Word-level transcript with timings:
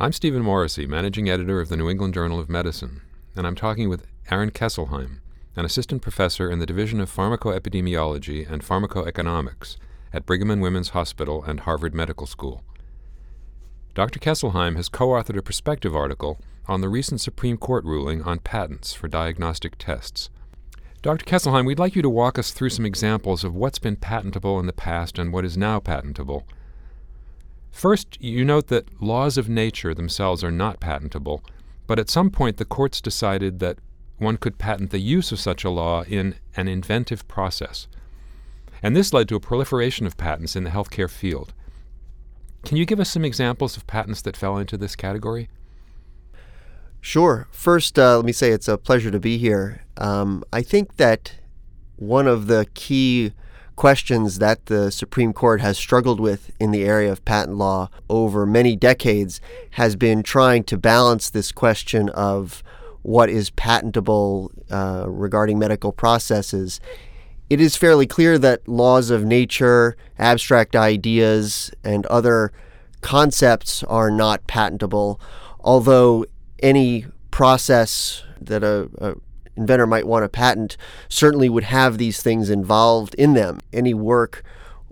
I'm 0.00 0.12
Stephen 0.12 0.42
Morrissey, 0.42 0.86
managing 0.86 1.28
editor 1.28 1.60
of 1.60 1.70
the 1.70 1.76
New 1.76 1.90
England 1.90 2.14
Journal 2.14 2.38
of 2.38 2.48
Medicine, 2.48 3.00
and 3.34 3.44
I'm 3.44 3.56
talking 3.56 3.88
with 3.88 4.06
Aaron 4.30 4.52
Kesselheim, 4.52 5.18
an 5.56 5.64
assistant 5.64 6.02
professor 6.02 6.48
in 6.48 6.60
the 6.60 6.66
Division 6.66 7.00
of 7.00 7.12
Pharmacoepidemiology 7.12 8.48
and 8.48 8.62
Pharmacoeconomics 8.62 9.76
at 10.12 10.24
Brigham 10.24 10.52
and 10.52 10.62
Women's 10.62 10.90
Hospital 10.90 11.42
and 11.42 11.58
Harvard 11.58 11.96
Medical 11.96 12.28
School. 12.28 12.62
Dr. 13.94 14.20
Kesselheim 14.20 14.76
has 14.76 14.88
co 14.88 15.08
authored 15.08 15.36
a 15.36 15.42
perspective 15.42 15.96
article 15.96 16.38
on 16.68 16.80
the 16.80 16.88
recent 16.88 17.20
Supreme 17.20 17.56
Court 17.56 17.84
ruling 17.84 18.22
on 18.22 18.38
patents 18.38 18.92
for 18.94 19.08
diagnostic 19.08 19.78
tests. 19.78 20.30
Dr. 21.02 21.24
Kesselheim, 21.24 21.66
we'd 21.66 21.80
like 21.80 21.96
you 21.96 22.02
to 22.02 22.08
walk 22.08 22.38
us 22.38 22.52
through 22.52 22.70
some 22.70 22.86
examples 22.86 23.42
of 23.42 23.56
what's 23.56 23.80
been 23.80 23.96
patentable 23.96 24.60
in 24.60 24.66
the 24.66 24.72
past 24.72 25.18
and 25.18 25.32
what 25.32 25.44
is 25.44 25.58
now 25.58 25.80
patentable. 25.80 26.46
First, 27.70 28.20
you 28.20 28.44
note 28.44 28.68
that 28.68 29.00
laws 29.00 29.38
of 29.38 29.48
nature 29.48 29.94
themselves 29.94 30.42
are 30.42 30.50
not 30.50 30.80
patentable, 30.80 31.42
but 31.86 31.98
at 31.98 32.10
some 32.10 32.30
point 32.30 32.56
the 32.56 32.64
courts 32.64 33.00
decided 33.00 33.58
that 33.60 33.78
one 34.18 34.36
could 34.36 34.58
patent 34.58 34.90
the 34.90 34.98
use 34.98 35.30
of 35.32 35.40
such 35.40 35.64
a 35.64 35.70
law 35.70 36.02
in 36.04 36.34
an 36.56 36.68
inventive 36.68 37.26
process. 37.28 37.86
And 38.82 38.96
this 38.96 39.12
led 39.12 39.28
to 39.28 39.36
a 39.36 39.40
proliferation 39.40 40.06
of 40.06 40.16
patents 40.16 40.56
in 40.56 40.64
the 40.64 40.70
healthcare 40.70 41.10
field. 41.10 41.52
Can 42.64 42.76
you 42.76 42.84
give 42.84 43.00
us 43.00 43.10
some 43.10 43.24
examples 43.24 43.76
of 43.76 43.86
patents 43.86 44.22
that 44.22 44.36
fell 44.36 44.58
into 44.58 44.76
this 44.76 44.96
category? 44.96 45.48
Sure. 47.00 47.46
First, 47.52 47.98
uh, 47.98 48.16
let 48.16 48.24
me 48.24 48.32
say 48.32 48.50
it's 48.50 48.68
a 48.68 48.76
pleasure 48.76 49.10
to 49.10 49.20
be 49.20 49.38
here. 49.38 49.84
Um, 49.96 50.44
I 50.52 50.62
think 50.62 50.96
that 50.96 51.34
one 51.96 52.26
of 52.26 52.48
the 52.48 52.66
key 52.74 53.32
questions 53.78 54.40
that 54.40 54.66
the 54.66 54.90
Supreme 54.90 55.32
Court 55.32 55.60
has 55.60 55.78
struggled 55.78 56.18
with 56.18 56.50
in 56.58 56.72
the 56.72 56.82
area 56.82 57.12
of 57.12 57.24
patent 57.24 57.56
law 57.56 57.88
over 58.10 58.44
many 58.44 58.74
decades 58.74 59.40
has 59.70 59.94
been 59.94 60.24
trying 60.24 60.64
to 60.64 60.76
balance 60.76 61.30
this 61.30 61.52
question 61.52 62.08
of 62.08 62.64
what 63.02 63.30
is 63.30 63.50
patentable 63.50 64.50
uh, 64.68 65.04
regarding 65.06 65.60
medical 65.60 65.92
processes. 65.92 66.80
It 67.48 67.60
is 67.60 67.76
fairly 67.76 68.08
clear 68.08 68.36
that 68.38 68.66
laws 68.66 69.10
of 69.10 69.24
nature, 69.24 69.96
abstract 70.18 70.74
ideas, 70.74 71.70
and 71.84 72.04
other 72.06 72.50
concepts 73.00 73.84
are 73.84 74.10
not 74.10 74.44
patentable, 74.48 75.20
although 75.60 76.26
any 76.64 77.06
process 77.30 78.24
that 78.40 78.64
a, 78.64 78.90
a 78.98 79.14
inventor 79.58 79.86
might 79.86 80.06
want 80.06 80.24
to 80.24 80.28
patent 80.28 80.76
certainly 81.08 81.48
would 81.48 81.64
have 81.64 81.98
these 81.98 82.22
things 82.22 82.48
involved 82.48 83.14
in 83.16 83.34
them. 83.34 83.60
Any 83.72 83.94
work 83.94 84.42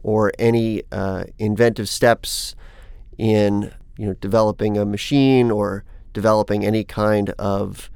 or 0.03 0.33
any 0.39 0.83
uh, 0.93 1.25
inventive 1.39 1.89
steps 1.89 2.55
in 3.19 3.73
you 3.97 4.07
know 4.07 4.15
developing 4.15 4.77
a 4.77 4.85
machine 4.85 5.51
or 5.51 5.85
developing 6.13 6.65
any 6.65 6.85
kind 6.85 7.31
of 7.31 7.91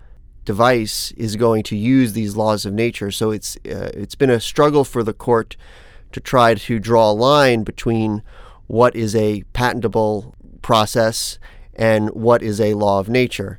device 0.45 1.13
is 1.13 1.37
going 1.37 1.63
to 1.63 1.77
use 1.77 2.13
these 2.13 2.37
laws 2.37 2.65
of 2.65 2.73
nature. 2.73 3.11
So 3.11 3.31
it's 3.31 3.57
uh, 3.57 3.91
it's 3.95 4.15
been 4.15 4.31
a 4.31 4.41
struggle 4.41 4.85
for 4.85 5.03
the 5.03 5.13
court 5.13 5.57
to 6.13 6.21
try 6.21 6.55
to 6.55 6.79
draw 6.79 7.11
a 7.11 7.13
line 7.13 7.63
between 7.63 8.23
what 8.67 8.95
is 8.97 9.15
a 9.15 9.43
patentable 9.53 10.35
process 10.63 11.39
and 11.75 12.11
what 12.11 12.43
is 12.43 12.61
a 12.61 12.75
law 12.75 13.01
of 13.01 13.09
nature. 13.09 13.59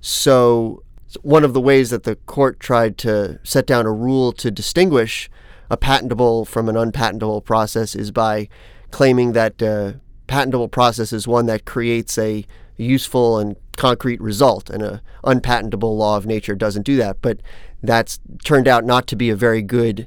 So, 0.00 0.82
one 1.22 1.44
of 1.44 1.52
the 1.52 1.60
ways 1.60 1.90
that 1.90 2.04
the 2.04 2.16
court 2.16 2.60
tried 2.60 2.98
to 2.98 3.38
set 3.42 3.66
down 3.66 3.86
a 3.86 3.92
rule 3.92 4.32
to 4.32 4.50
distinguish 4.50 5.30
a 5.70 5.76
patentable 5.76 6.44
from 6.44 6.68
an 6.68 6.76
unpatentable 6.76 7.40
process 7.40 7.94
is 7.94 8.10
by 8.10 8.48
claiming 8.90 9.32
that 9.32 9.60
a 9.62 10.00
patentable 10.26 10.68
process 10.68 11.12
is 11.12 11.26
one 11.26 11.46
that 11.46 11.64
creates 11.64 12.18
a 12.18 12.44
useful 12.76 13.38
and 13.38 13.56
concrete 13.76 14.20
result, 14.20 14.70
and 14.70 14.82
an 14.82 15.00
unpatentable 15.24 15.96
law 15.96 16.16
of 16.16 16.26
nature 16.26 16.54
doesn't 16.54 16.82
do 16.82 16.96
that. 16.96 17.20
But 17.20 17.40
that's 17.82 18.18
turned 18.44 18.68
out 18.68 18.84
not 18.84 19.06
to 19.08 19.16
be 19.16 19.30
a 19.30 19.36
very 19.36 19.62
good 19.62 20.06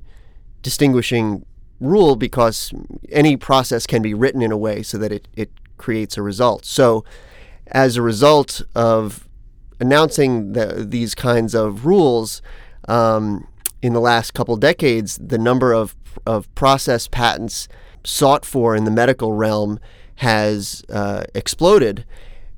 distinguishing 0.62 1.46
rule 1.80 2.16
because 2.16 2.72
any 3.12 3.35
process 3.35 3.85
can 3.85 4.02
be 4.02 4.14
written 4.14 4.41
in 4.41 4.52
a 4.52 4.58
way 4.58 4.84
so 4.84 4.97
that 4.97 5.12
it, 5.12 5.28
it 5.35 5.52
creates 5.78 6.18
a 6.18 6.22
result. 6.22 6.66
So, 6.66 7.03
as 7.68 7.96
a 7.96 8.02
result 8.02 8.62
of 8.75 9.28
announcing 9.79 10.53
the, 10.53 10.85
these 10.88 11.16
kinds 11.16 11.53
of 11.53 11.85
rules 11.85 12.41
um, 12.88 13.47
in 13.81 13.94
the 13.94 14.00
last 14.00 14.34
couple 14.34 14.56
decades, 14.57 15.17
the 15.17 15.38
number 15.38 15.73
of, 15.73 15.95
of 16.25 16.53
process 16.56 17.07
patents 17.07 17.67
sought 18.03 18.45
for 18.45 18.75
in 18.75 18.84
the 18.84 18.91
medical 18.91 19.34
realm 19.34 19.79
has 20.16 20.84
uh, 20.89 21.23
exploded 21.34 22.06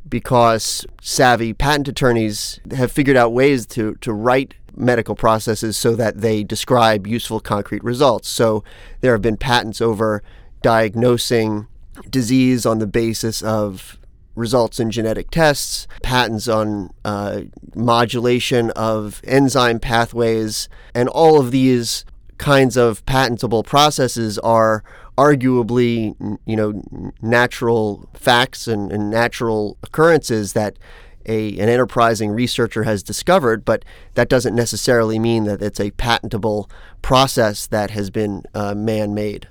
because 0.08 0.86
savvy 1.02 1.54
patent 1.54 1.88
attorneys 1.88 2.60
have 2.76 2.92
figured 2.92 3.18
out 3.18 3.34
ways 3.34 3.66
to, 3.66 3.96
to 3.96 4.14
write 4.14 4.54
medical 4.76 5.16
processes 5.16 5.78
so 5.78 5.96
that 5.96 6.22
they 6.22 6.44
describe 6.44 7.08
useful 7.08 7.40
concrete 7.40 7.84
results. 7.84 8.28
So 8.30 8.64
there 9.02 9.14
have 9.14 9.22
been 9.22 9.38
patents 9.38 9.82
over 9.82 10.22
diagnosing 10.62 11.68
disease 12.10 12.66
on 12.66 12.80
the 12.80 12.88
basis 12.88 13.42
of 13.42 13.98
results 14.36 14.80
in 14.80 14.92
genetic 14.92 15.32
tests, 15.32 15.88
patents 16.04 16.48
on 16.48 16.92
uh, 17.04 17.42
modulation 17.74 18.72
of 18.72 19.22
enzyme 19.24 19.80
pathways, 19.80 20.70
and 20.94 21.10
all 21.10 21.40
of 21.40 21.52
these 21.52 22.06
kinds 22.38 22.76
of 22.76 23.06
patentable 23.06 23.64
processes 23.64 24.38
are 24.40 24.84
arguably, 25.18 26.16
you 26.46 26.56
know, 26.56 27.14
natural 27.22 28.10
facts 28.14 28.68
and, 28.68 28.92
and 28.92 29.10
natural 29.10 29.78
occurrences 29.84 30.54
that 30.54 30.78
a, 31.26 31.58
an 31.58 31.70
enterprising 31.70 32.32
researcher 32.32 32.84
has 32.84 33.02
discovered, 33.02 33.66
but 33.66 33.84
that 34.14 34.30
doesn't 34.30 34.54
necessarily 34.54 35.18
mean 35.18 35.46
that 35.46 35.62
it's 35.62 35.80
a 35.80 35.92
patentable 35.92 36.70
process 37.02 37.66
that 37.68 37.92
has 37.92 38.10
been 38.10 38.44
uh, 38.54 38.76
man 38.76 39.14
made. 39.14 39.48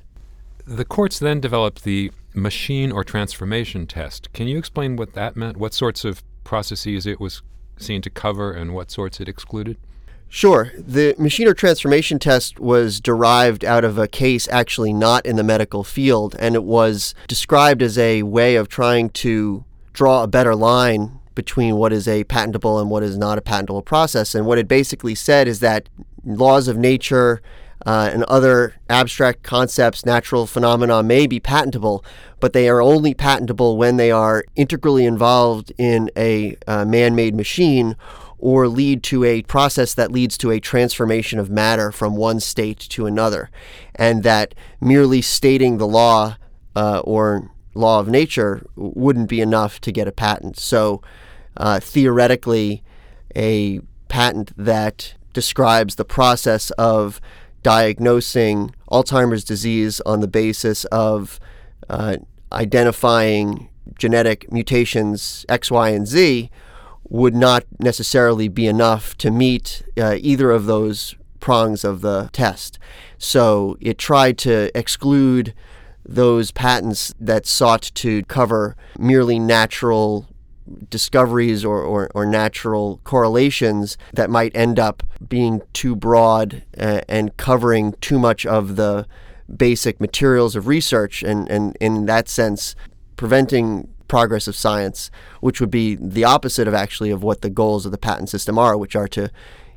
The 0.67 0.85
courts 0.85 1.19
then 1.19 1.41
developed 1.41 1.85
the 1.85 2.13
machine 2.35 2.93
or 2.93 3.05
transformation 3.05 3.87
test. 3.87 4.33
Can 4.33 4.49
you 4.49 4.59
explain 4.59 4.97
what 4.97 5.15
that 5.15 5.37
meant? 5.37 5.57
What 5.57 5.73
sorts 5.73 6.05
of 6.05 6.23
processes 6.43 7.07
it 7.07 7.21
was 7.21 7.43
seen 7.79 8.03
to 8.03 8.11
cover 8.11 8.53
and 8.53 8.75
what 8.75 8.91
sorts 8.91 9.21
it 9.21 9.29
excluded? 9.29 9.79
Sure. 10.29 10.73
The 10.77 11.15
machine 11.17 11.47
or 11.47 11.55
transformation 11.55 12.19
test 12.19 12.59
was 12.59 13.01
derived 13.01 13.65
out 13.65 13.85
of 13.85 13.99
a 13.99 14.09
case 14.09 14.49
actually 14.49 14.93
not 14.93 15.25
in 15.25 15.37
the 15.37 15.45
medical 15.45 15.85
field, 15.85 16.35
and 16.41 16.57
it 16.57 16.65
was 16.65 17.15
described 17.29 17.83
as 17.83 17.97
a 17.97 18.25
way 18.25 18.57
of 18.57 18.69
trying 18.69 19.11
to 19.11 19.65
draw 19.93 20.25
a 20.25 20.27
better 20.27 20.57
line 20.57 21.21
between 21.37 21.77
what 21.77 21.93
is 21.93 22.09
a 22.09 22.25
patentable 22.25 22.81
and 22.81 22.91
what 22.91 23.03
is 23.03 23.17
not 23.17 23.39
a 23.39 23.43
patentable 23.43 23.83
process. 23.83 24.35
And 24.35 24.45
what 24.45 24.59
it 24.59 24.67
basically 24.67 25.15
said 25.15 25.47
is 25.47 25.61
that 25.61 25.89
laws 26.25 26.67
of 26.69 26.77
nature 26.77 27.41
uh, 27.87 28.11
and 28.13 28.25
other 28.25 28.75
abstract 28.89 29.43
concepts, 29.43 30.07
natural 30.07 30.47
phenomena 30.47 31.03
may 31.03 31.27
be 31.27 31.41
patentable, 31.41 32.05
but 32.41 32.53
they 32.53 32.69
are 32.69 32.81
only 32.81 33.15
patentable 33.15 33.77
when 33.77 33.97
they 33.97 34.11
are 34.11 34.45
integrally 34.57 35.05
involved 35.05 35.73
in 35.79 36.11
a 36.17 36.57
uh, 36.67 36.85
man 36.85 37.15
made 37.15 37.35
machine 37.35 37.97
or 38.39 38.69
lead 38.69 39.03
to 39.03 39.25
a 39.25 39.43
process 39.43 39.95
that 39.95 40.13
leads 40.13 40.37
to 40.37 40.51
a 40.51 40.61
transformation 40.61 41.39
of 41.39 41.49
matter 41.51 41.91
from 41.91 42.17
one 42.17 42.39
state 42.41 42.79
to 42.79 43.07
another. 43.07 43.51
And 43.95 44.23
that 44.23 44.55
merely 44.81 45.23
stating 45.23 45.79
the 45.79 45.87
law 45.87 46.37
uh, 46.77 46.99
or 47.01 47.51
law 47.75 48.01
of 48.01 48.09
nature 48.09 48.67
wouldn't 48.77 49.29
be 49.29 49.41
enough 49.41 49.81
to 49.81 49.93
get 49.93 50.09
a 50.09 50.13
patent. 50.13 50.59
So, 50.59 51.03
uh, 51.57 51.81
theoretically, 51.81 52.83
a 53.35 53.81
patent 54.09 54.53
that 54.57 55.15
describes 55.33 55.97
the 55.97 56.05
process 56.05 56.71
of 56.73 57.21
diagnosing 57.65 58.73
Alzheimer's 58.93 59.43
disease 59.43 60.01
on 60.03 60.21
the 60.21 60.29
basis 60.29 60.85
of 60.87 61.41
uh, 61.89 62.19
identifying 62.53 63.69
genetic 63.99 64.53
mutations 64.53 65.45
X, 65.49 65.71
Y, 65.71 65.89
and 65.89 66.07
Z 66.07 66.51
would 67.09 67.35
not 67.35 67.65
necessarily 67.81 68.49
be 68.49 68.67
enough 68.69 69.17
to 69.19 69.31
meet 69.31 69.83
uh, 69.99 70.17
either 70.21 70.53
of 70.53 70.67
those 70.67 71.17
prongs 71.41 71.85
of 71.85 72.01
the 72.01 72.31
test. 72.33 72.79
So 73.19 73.77
it 73.81 73.99
tried 73.99 74.39
to 74.39 74.71
exclude 74.79 75.55
those 76.07 76.51
patents 76.51 77.15
that 77.19 77.47
sought 77.47 77.91
to 77.95 78.23
cover 78.25 78.77
merely 78.99 79.39
natural 79.39 80.27
discoveries 80.89 81.65
or, 81.65 81.83
or, 81.83 82.11
or, 82.15 82.25
natural 82.25 83.01
correlations 83.05 83.99
that 84.15 84.31
might 84.31 84.55
end 84.57 84.79
up 84.79 85.03
being 85.29 85.61
too 85.75 85.95
broad 85.95 86.63
uh, 86.79 87.03
and 87.07 87.37
covering 87.37 87.93
too 88.01 88.19
much 88.19 88.47
of 88.47 88.77
the 88.77 89.07
basic 89.55 90.01
materials 90.01 90.57
of 90.57 90.67
research 90.67 91.23
and, 91.23 91.51
and 91.51 91.77
in 91.81 92.07
that 92.07 92.29
sense 92.29 92.75
preventing 93.17 93.87
progress 94.09 94.49
of 94.49 94.57
science 94.57 95.11
which 95.41 95.61
would 95.61 95.71
be 95.71 95.97
the 95.97 96.25
opposite 96.25 96.67
of 96.67 96.73
actually 96.73 97.11
of 97.11 97.23
what 97.23 97.43
the 97.43 97.51
goals 97.51 97.85
of 97.85 97.93
the 97.93 97.99
patent 97.99 98.31
system 98.31 98.59
are 98.59 98.77
which 98.77 98.97
are 98.97 99.09
to 99.09 99.31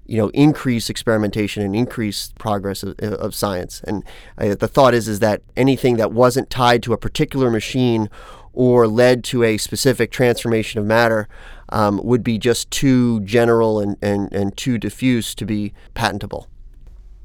you 0.08 0.18
know 0.18 0.30
increase 0.30 0.90
experimentation 0.90 1.62
and 1.62 1.76
increase 1.76 2.34
progress 2.40 2.82
of, 2.82 2.98
of 3.00 3.36
science. 3.36 3.82
And 3.84 4.04
uh, 4.38 4.56
the 4.56 4.68
thought 4.68 4.94
is 4.94 5.08
is 5.08 5.20
that 5.20 5.42
anything 5.56 5.98
that 5.98 6.12
wasn't 6.12 6.50
tied 6.50 6.82
to 6.84 6.94
a 6.94 6.98
particular 6.98 7.52
machine 7.52 8.10
or 8.58 8.88
led 8.88 9.24
to 9.24 9.44
a 9.44 9.56
specific 9.56 10.10
transformation 10.10 10.80
of 10.80 10.86
matter 10.86 11.28
um, 11.70 12.02
would 12.04 12.24
be 12.24 12.40
just 12.40 12.72
too 12.72 13.20
general 13.20 13.80
and, 13.80 13.96
and, 14.02 14.34
and 14.34 14.58
too 14.58 14.80
diffuse 14.80 15.36
to 15.36 15.46
be 15.46 15.72
patentable. 15.94 16.48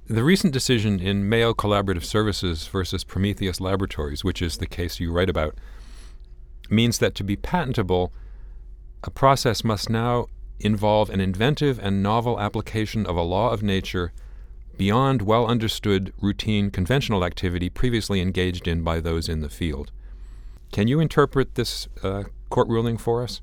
The 0.07 0.23
recent 0.23 0.53
decision 0.53 1.01
in 1.01 1.31
Mayo 1.31 1.55
Collaborative 1.55 2.05
Services 2.05 2.67
versus 2.67 3.03
Prometheus 3.03 3.63
Laboratories, 3.63 4.23
which 4.23 4.43
is 4.43 4.59
the 4.59 4.67
case 4.67 5.01
you 5.01 5.11
write 5.11 5.31
about, 5.31 5.55
means 6.69 6.99
that 6.99 7.15
to 7.15 7.25
be 7.25 7.35
patentable, 7.35 8.13
a 9.03 9.11
process 9.11 9.65
must 9.65 9.89
now 9.89 10.27
involve 10.61 11.09
an 11.09 11.21
inventive 11.21 11.79
and 11.79 12.03
novel 12.03 12.39
application 12.39 13.07
of 13.07 13.17
a 13.17 13.23
law 13.23 13.49
of 13.49 13.63
nature 13.63 14.13
beyond 14.77 15.23
well 15.23 15.47
understood 15.47 16.13
routine 16.21 16.71
conventional 16.71 17.25
activity 17.25 17.71
previously 17.71 18.21
engaged 18.21 18.69
in 18.69 18.83
by 18.83 19.01
those 19.01 19.31
in 19.31 19.41
the 19.41 19.49
field. 19.49 19.93
Can 20.73 20.89
you 20.89 21.01
interpret 21.01 21.55
this 21.55 21.87
uh, 22.03 22.25
court 22.49 22.67
ruling 22.67 22.97
for 22.97 23.23
us? 23.23 23.43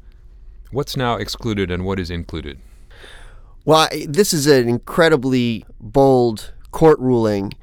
What's 0.71 0.97
now 0.97 1.15
excluded 1.15 1.69
and 1.69 1.85
what 1.85 1.99
is 1.99 2.09
included? 2.09 2.59
Well, 3.65 3.87
this 4.07 4.33
is 4.33 4.47
an 4.47 4.67
incredibly 4.67 5.63
bold 5.79 6.53
court 6.71 6.99
ruling 6.99 7.53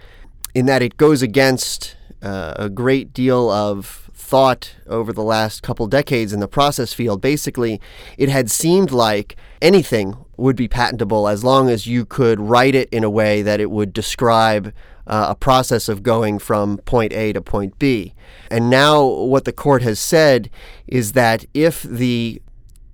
in 0.54 0.66
that 0.66 0.82
it 0.82 0.96
goes 0.96 1.20
against 1.20 1.96
uh, 2.22 2.54
a 2.56 2.68
great 2.68 3.12
deal 3.12 3.50
of 3.50 4.08
thought 4.14 4.76
over 4.86 5.12
the 5.12 5.22
last 5.22 5.62
couple 5.62 5.86
decades 5.88 6.32
in 6.32 6.38
the 6.38 6.48
process 6.48 6.92
field. 6.92 7.20
Basically, 7.20 7.80
it 8.16 8.28
had 8.28 8.50
seemed 8.50 8.92
like 8.92 9.36
anything 9.60 10.16
would 10.36 10.56
be 10.56 10.68
patentable 10.68 11.26
as 11.26 11.42
long 11.42 11.68
as 11.68 11.86
you 11.88 12.04
could 12.04 12.38
write 12.38 12.74
it 12.76 12.88
in 12.90 13.02
a 13.02 13.10
way 13.10 13.42
that 13.42 13.60
it 13.60 13.70
would 13.70 13.92
describe 13.92 14.72
uh, 15.06 15.26
a 15.30 15.34
process 15.34 15.88
of 15.88 16.02
going 16.02 16.38
from 16.38 16.78
point 16.78 17.12
A 17.12 17.32
to 17.32 17.40
point 17.40 17.78
B. 17.78 18.14
And 18.50 18.70
now, 18.70 19.04
what 19.04 19.44
the 19.44 19.52
court 19.52 19.82
has 19.82 19.98
said 19.98 20.50
is 20.86 21.12
that 21.12 21.44
if 21.54 21.82
the 21.82 22.42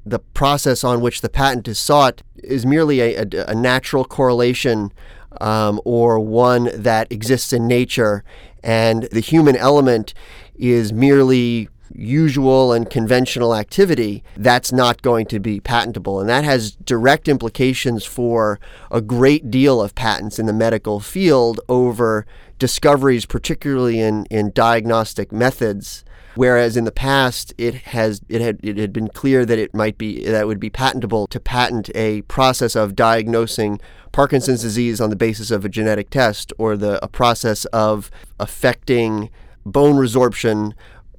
the 0.05 0.19
process 0.19 0.83
on 0.83 1.01
which 1.01 1.21
the 1.21 1.29
patent 1.29 1.69
is 1.69 1.79
sought 1.79 2.23
is 2.43 2.67
merely 2.67 3.01
a, 3.01 3.23
a, 3.23 3.27
a 3.49 3.55
natural 3.55 4.05
correlation 4.05 4.93
um, 5.41 5.81
or 5.85 6.19
one 6.19 6.71
that 6.75 7.11
exists 7.13 7.53
in 7.53 7.69
nature, 7.69 8.25
and 8.65 9.05
the 9.05 9.21
human 9.21 9.57
element 9.57 10.13
is 10.55 10.93
merely 10.93 11.69
usual 11.95 12.73
and 12.73 12.89
conventional 12.89 13.55
activity, 13.55 14.23
that's 14.37 14.73
not 14.73 15.03
going 15.03 15.27
to 15.27 15.39
be 15.39 15.61
patentable. 15.61 16.21
And 16.21 16.29
that 16.29 16.45
has 16.45 16.73
direct 16.73 17.29
implications 17.29 18.05
for 18.05 18.61
a 18.91 19.01
great 19.01 19.51
deal 19.51 19.81
of 19.81 19.95
patents 19.95 20.39
in 20.39 20.47
the 20.47 20.53
medical 20.53 21.01
field 21.01 21.61
over 21.69 22.27
discoveries, 22.59 23.27
particularly 23.27 24.01
in, 24.01 24.25
in 24.27 24.53
diagnostic 24.53 25.33
methods. 25.33 26.05
Whereas 26.35 26.77
in 26.77 26.85
the 26.85 26.93
past, 26.93 27.53
it 27.59 27.75
has 27.75 28.23
it 28.29 28.41
had 28.41 28.59
it 28.63 28.79
had 28.79 28.91
been 28.91 29.09
clear 29.09 29.45
that 29.45 29.59
it 29.59 29.75
might 29.75 29.99
be 29.99 30.25
that 30.25 30.47
would 30.47 30.61
be 30.61 30.71
patentable 30.71 31.27
to 31.27 31.39
patent 31.39 31.91
a 31.95 32.23
process 32.23 32.75
of 32.75 32.97
diagnosing 32.97 33.81
Parkinson's 34.13 34.63
disease 34.63 34.99
on 34.99 35.11
the 35.11 35.17
basis 35.17 35.51
of 35.51 35.65
a 35.65 35.69
genetic 35.69 36.09
test, 36.09 36.51
or 36.57 36.77
the 36.77 37.05
a 37.05 37.09
process 37.09 37.67
of 37.67 38.11
affecting 38.41 39.29
bone 39.67 39.97
resorption 39.97 40.73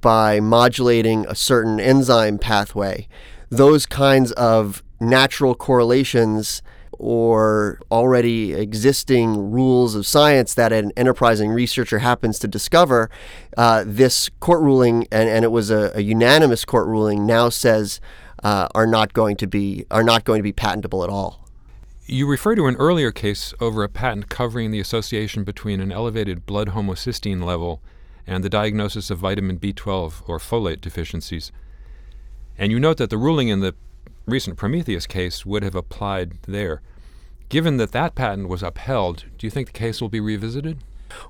by 0.04 0.38
modulating 0.38 1.24
a 1.30 1.34
certain 1.34 1.80
enzyme 1.80 2.36
pathway. 2.36 3.08
Those 3.48 3.86
kinds 3.86 4.32
of 4.32 4.82
natural 5.00 5.54
correlations 5.54 6.60
or 6.98 7.80
already 7.90 8.52
existing 8.52 9.50
rules 9.50 9.94
of 9.94 10.06
science 10.06 10.52
that 10.52 10.74
an 10.74 10.92
enterprising 10.94 11.50
researcher 11.52 12.00
happens 12.00 12.38
to 12.40 12.46
discover, 12.46 13.08
uh, 13.56 13.82
this 13.86 14.28
court 14.40 14.60
ruling, 14.60 15.06
and, 15.10 15.30
and 15.30 15.42
it 15.42 15.50
was 15.50 15.70
a, 15.70 15.90
a 15.94 16.02
unanimous 16.02 16.66
court 16.66 16.86
ruling, 16.86 17.24
now 17.24 17.48
says 17.48 17.98
uh, 18.42 18.68
are 18.74 18.86
not 18.86 19.14
going 19.14 19.36
to 19.36 19.46
be 19.46 19.86
are 19.90 20.04
not 20.04 20.24
going 20.24 20.38
to 20.38 20.42
be 20.42 20.52
patentable 20.52 21.02
at 21.02 21.08
all. 21.08 21.48
You 22.04 22.26
refer 22.26 22.54
to 22.56 22.66
an 22.66 22.76
earlier 22.76 23.10
case 23.10 23.54
over 23.58 23.82
a 23.82 23.88
patent 23.88 24.28
covering 24.28 24.70
the 24.70 24.80
association 24.80 25.44
between 25.44 25.80
an 25.80 25.90
elevated 25.90 26.44
blood 26.44 26.68
homocysteine 26.68 27.42
level 27.42 27.80
and 28.26 28.42
the 28.42 28.48
diagnosis 28.48 29.10
of 29.10 29.18
vitamin 29.18 29.58
B12 29.58 30.22
or 30.26 30.38
folate 30.38 30.80
deficiencies. 30.80 31.52
And 32.56 32.70
you 32.72 32.80
note 32.80 32.98
that 32.98 33.10
the 33.10 33.18
ruling 33.18 33.48
in 33.48 33.60
the 33.60 33.74
recent 34.26 34.56
Prometheus 34.56 35.06
case 35.06 35.44
would 35.44 35.62
have 35.62 35.74
applied 35.74 36.42
there. 36.42 36.80
Given 37.48 37.76
that 37.76 37.92
that 37.92 38.14
patent 38.14 38.48
was 38.48 38.62
upheld, 38.62 39.24
do 39.38 39.46
you 39.46 39.50
think 39.50 39.66
the 39.66 39.78
case 39.78 40.00
will 40.00 40.08
be 40.08 40.20
revisited? 40.20 40.78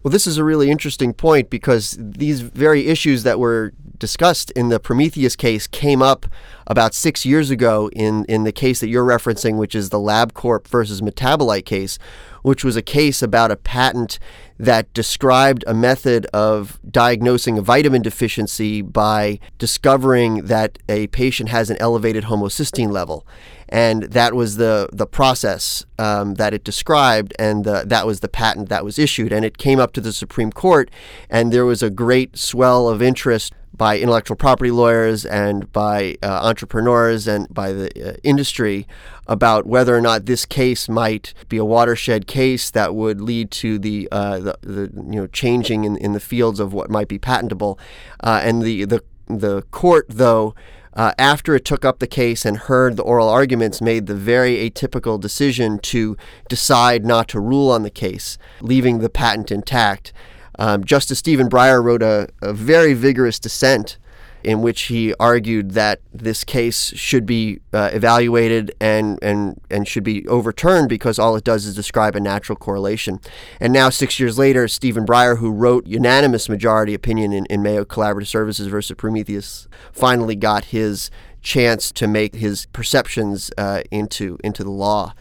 Well, 0.03 0.11
this 0.11 0.27
is 0.27 0.39
a 0.39 0.45
really 0.45 0.71
interesting 0.71 1.13
point 1.13 1.51
because 1.51 1.97
these 1.99 2.41
very 2.41 2.87
issues 2.87 3.23
that 3.25 3.39
were 3.39 3.73
discussed 3.99 4.51
in 4.53 4.69
the 4.69 4.81
Prometheus 4.81 5.37
case 5.37 5.67
came 5.67 6.03
up 6.03 6.27
about 6.67 6.95
six 6.95 7.27
years 7.27 7.51
ago 7.51 7.91
in, 7.93 8.25
in 8.27 8.45
the 8.45 8.53
case 8.53 8.81
that 8.81 8.89
you're 8.89 9.05
referencing, 9.05 9.57
which 9.57 9.75
is 9.75 9.91
the 9.91 9.99
LabCorp 9.99 10.67
versus 10.69 11.01
Metabolite 11.01 11.65
case, 11.65 11.99
which 12.45 12.63
was 12.63 12.77
a 12.77 12.83
case 12.83 13.23
about 13.23 13.51
a 13.51 13.57
patent 13.57 14.19
that 14.59 14.93
described 14.93 15.65
a 15.67 15.73
method 15.73 16.27
of 16.27 16.79
diagnosing 16.89 17.57
a 17.57 17.63
vitamin 17.63 18.03
deficiency 18.03 18.83
by 18.83 19.41
discovering 19.57 20.45
that 20.45 20.79
a 20.87 21.07
patient 21.07 21.49
has 21.49 21.71
an 21.71 21.79
elevated 21.81 22.25
homocysteine 22.25 22.93
level. 22.93 23.27
And 23.71 24.03
that 24.05 24.35
was 24.35 24.59
the, 24.59 24.91
the 24.93 25.07
process 25.07 25.87
um, 25.99 26.35
that 26.35 26.53
it 26.53 26.65
described, 26.65 27.33
and 27.39 27.65
the, 27.65 27.83
that 27.87 28.07
was 28.07 28.21
the 28.21 28.29
patent 28.29 28.69
that 28.69 28.85
was 28.85 28.99
issued. 28.99 29.33
And 29.33 29.43
it 29.43 29.57
came 29.57 29.81
up 29.81 29.95
to 29.95 30.03
the 30.03 30.13
Supreme 30.13 30.53
Court, 30.53 30.91
and 31.31 31.51
there 31.51 31.65
was 31.65 31.83
a 31.83 31.89
great 31.89 32.37
swell 32.37 32.91
of 32.91 33.01
interest 33.01 33.55
by 33.77 33.99
intellectual 33.99 34.37
property 34.37 34.71
lawyers 34.71 35.25
and 35.25 35.71
by 35.73 36.17
uh, 36.23 36.41
entrepreneurs 36.43 37.27
and 37.27 37.53
by 37.53 37.73
the 37.73 38.11
uh, 38.11 38.17
industry 38.23 38.87
about 39.27 39.67
whether 39.67 39.97
or 39.97 40.01
not 40.01 40.27
this 40.27 40.47
case 40.47 40.89
might 40.89 41.35
be 41.49 41.57
a 41.57 41.65
watershed 41.65 42.27
case 42.27 42.71
that 42.71 42.95
would 42.95 43.21
lead 43.21 43.51
to 43.51 43.79
the, 43.79 44.09
uh, 44.13 44.39
the, 44.39 44.59
the, 44.63 45.03
you 45.11 45.21
know 45.21 45.27
changing 45.27 45.85
in, 45.85 45.97
in 45.97 46.13
the 46.13 46.21
fields 46.21 46.61
of 46.61 46.73
what 46.73 46.89
might 46.89 47.09
be 47.09 47.19
patentable. 47.19 47.79
Uh, 48.21 48.41
and 48.43 48.63
the, 48.63 48.85
the 48.85 49.03
the 49.27 49.63
court 49.71 50.07
though. 50.09 50.55
Uh, 50.97 51.13
after 51.19 51.57
it 51.57 51.65
took 51.65 51.85
up 51.85 51.99
the 51.99 52.07
case 52.07 52.45
and 52.45 52.57
heard 52.57 52.97
the 52.97 53.03
oral 53.03 53.29
arguments, 53.29 53.81
made 53.81 54.07
the 54.07 54.15
very 54.15 54.71
atypical 54.71 55.19
decision 55.19 55.77
to 55.81 56.17
decide 56.49 57.05
not 57.05 57.27
to 57.27 57.41
rule 57.41 57.69
on 57.73 57.83
the 57.83 57.91
case, 57.91 58.39
leaving 58.61 59.01
the 59.01 59.11
patent 59.11 59.51
intact. 59.51 60.13
Um, 60.59 60.85
Justice 60.85 61.19
Stephen 61.19 61.49
Breyer 61.49 61.83
wrote 61.83 62.03
a, 62.03 62.29
a 62.43 62.53
very 62.53 62.95
vigorous 62.95 63.39
dissent 63.39 63.99
in 64.45 64.61
which 64.61 64.83
he 64.83 65.15
argued 65.19 65.71
that 65.71 66.01
this 66.13 66.45
case 66.45 66.93
should 66.95 67.25
be 67.25 67.61
uh, 67.73 67.89
evaluated 67.93 68.75
and, 68.79 69.19
and, 69.23 69.59
and 69.71 69.89
should 69.89 70.05
be 70.05 70.29
overturned 70.29 70.89
because 70.89 71.19
all 71.19 71.35
it 71.35 71.43
does 71.43 71.65
is 71.65 71.75
describe 71.75 72.15
a 72.15 72.21
natural 72.21 72.55
correlation. 72.55 73.19
And 73.59 73.73
now, 73.73 73.89
six 73.89 74.21
years 74.21 74.37
later, 74.39 74.69
Stephen 74.69 75.07
Breyer, 75.07 75.39
who 75.39 75.51
wrote 75.51 75.87
unanimous 75.87 76.49
majority 76.49 76.93
opinion 76.93 77.33
in, 77.33 77.47
in 77.47 77.63
Mayo 77.63 77.85
Collaborative 77.85 78.27
Services 78.27 78.67
versus 78.67 78.95
Prometheus, 78.97 79.67
finally 79.93 80.37
got 80.37 80.67
his 80.67 81.11
chance 81.41 81.91
to 81.93 82.07
make 82.07 82.35
his 82.35 82.67
perceptions 82.73 83.51
uh, 83.59 83.83
into 83.91 84.39
into 84.43 84.65
the 84.65 84.71
law 84.71 85.13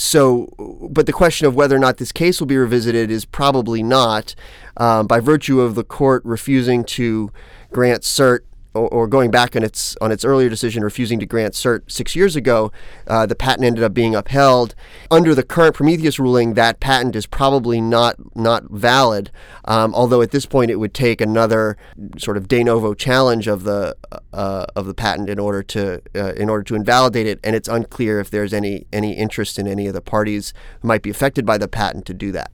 so, 0.00 0.48
but 0.90 1.06
the 1.06 1.12
question 1.12 1.46
of 1.46 1.54
whether 1.54 1.76
or 1.76 1.78
not 1.78 1.98
this 1.98 2.12
case 2.12 2.40
will 2.40 2.46
be 2.46 2.56
revisited 2.56 3.10
is 3.10 3.24
probably 3.24 3.82
not, 3.82 4.34
um, 4.76 5.06
by 5.06 5.20
virtue 5.20 5.60
of 5.60 5.74
the 5.74 5.84
court 5.84 6.22
refusing 6.24 6.84
to 6.84 7.30
grant 7.72 8.02
cert 8.02 8.40
or, 8.86 9.06
going 9.08 9.30
back 9.30 9.56
on 9.56 9.62
its 9.62 9.96
on 10.00 10.12
its 10.12 10.24
earlier 10.24 10.48
decision, 10.48 10.82
refusing 10.82 11.18
to 11.20 11.26
grant 11.26 11.54
cert 11.54 11.90
six 11.90 12.14
years 12.14 12.36
ago, 12.36 12.70
uh, 13.06 13.26
the 13.26 13.34
patent 13.34 13.64
ended 13.64 13.82
up 13.82 13.92
being 13.94 14.14
upheld. 14.14 14.74
Under 15.10 15.34
the 15.34 15.42
current 15.42 15.74
Prometheus 15.74 16.18
ruling, 16.18 16.54
that 16.54 16.80
patent 16.80 17.16
is 17.16 17.26
probably 17.26 17.80
not 17.80 18.16
not 18.36 18.64
valid. 18.70 19.30
Um, 19.64 19.94
although 19.94 20.22
at 20.22 20.30
this 20.30 20.46
point, 20.46 20.70
it 20.70 20.76
would 20.76 20.94
take 20.94 21.20
another 21.20 21.76
sort 22.16 22.36
of 22.36 22.48
de 22.48 22.62
novo 22.62 22.94
challenge 22.94 23.48
of 23.48 23.64
the 23.64 23.96
uh, 24.32 24.66
of 24.76 24.86
the 24.86 24.94
patent 24.94 25.28
in 25.28 25.38
order 25.38 25.62
to 25.64 26.00
uh, 26.14 26.32
in 26.34 26.48
order 26.48 26.62
to 26.64 26.74
invalidate 26.74 27.26
it. 27.26 27.40
And 27.42 27.56
it's 27.56 27.68
unclear 27.68 28.20
if 28.20 28.30
there's 28.30 28.52
any 28.52 28.86
any 28.92 29.12
interest 29.14 29.58
in 29.58 29.66
any 29.66 29.86
of 29.86 29.94
the 29.94 30.00
parties 30.00 30.54
who 30.80 30.88
might 30.88 31.02
be 31.02 31.10
affected 31.10 31.44
by 31.44 31.58
the 31.58 31.68
patent 31.68 32.06
to 32.06 32.14
do 32.14 32.32
that. 32.32 32.50